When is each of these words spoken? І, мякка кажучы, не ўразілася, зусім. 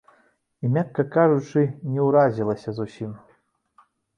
І, 0.63 0.69
мякка 0.77 1.05
кажучы, 1.17 1.63
не 1.91 2.01
ўразілася, 2.09 2.69
зусім. 2.81 3.17